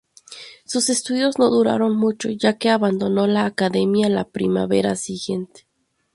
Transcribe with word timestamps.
Sus 0.65 0.89
estudios 0.89 1.37
no 1.37 1.51
duraron 1.51 1.95
mucho, 1.95 2.27
ya 2.31 2.57
que 2.57 2.71
abandonó 2.71 3.27
la 3.27 3.45
academia 3.45 4.09
la 4.09 4.27
primavera 4.27 4.95
siguiente. 4.95 5.67